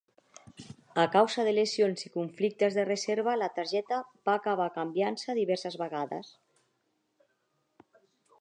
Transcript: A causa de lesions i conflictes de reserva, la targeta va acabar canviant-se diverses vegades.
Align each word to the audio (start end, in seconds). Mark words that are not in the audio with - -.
A 1.01 1.03
causa 1.15 1.43
de 1.47 1.51
lesions 1.57 2.05
i 2.07 2.11
conflictes 2.15 2.79
de 2.79 2.85
reserva, 2.89 3.37
la 3.41 3.51
targeta 3.59 3.99
va 4.31 4.35
acabar 4.41 4.67
canviant-se 4.79 5.39
diverses 5.43 5.79
vegades. 5.83 6.33